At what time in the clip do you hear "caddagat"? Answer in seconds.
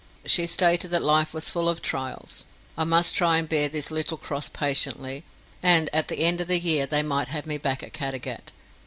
7.93-8.51